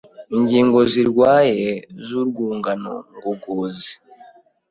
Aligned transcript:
ingingo 0.37 0.79
zirwaye 0.91 1.69
z’urwungano 2.07 2.93
ngogozi. 3.15 3.91